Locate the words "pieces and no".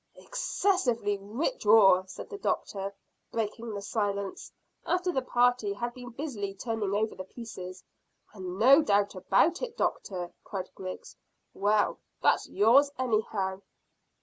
7.23-8.81